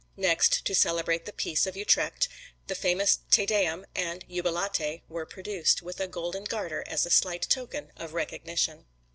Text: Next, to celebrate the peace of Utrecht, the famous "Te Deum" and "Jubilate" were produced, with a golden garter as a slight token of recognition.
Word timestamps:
Next, 0.17 0.65
to 0.65 0.73
celebrate 0.73 1.25
the 1.25 1.31
peace 1.31 1.67
of 1.67 1.77
Utrecht, 1.77 2.27
the 2.65 2.73
famous 2.73 3.19
"Te 3.29 3.45
Deum" 3.45 3.85
and 3.95 4.25
"Jubilate" 4.27 5.03
were 5.07 5.27
produced, 5.27 5.83
with 5.83 5.99
a 5.99 6.07
golden 6.07 6.45
garter 6.45 6.83
as 6.87 7.05
a 7.05 7.11
slight 7.11 7.43
token 7.43 7.91
of 7.97 8.15
recognition. 8.15 8.85